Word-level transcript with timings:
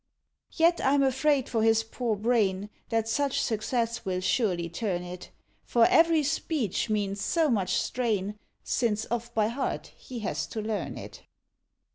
Yet 0.53 0.81
I'm 0.83 1.03
afraid 1.03 1.47
for 1.47 1.61
his 1.61 1.83
poor 1.83 2.15
brain, 2.15 2.71
That 2.89 3.07
such 3.07 3.39
success 3.39 4.03
will 4.03 4.19
surely 4.19 4.67
turn 4.67 5.03
it, 5.03 5.29
For 5.63 5.85
every 5.85 6.23
speech 6.23 6.89
means 6.89 7.21
so 7.23 7.51
much 7.51 7.75
strain, 7.79 8.39
Since 8.63 9.05
off 9.11 9.31
by 9.35 9.49
heart 9.49 9.93
he 9.95 10.21
has 10.21 10.47
to 10.47 10.59
learn 10.63 10.97
it! 10.97 11.21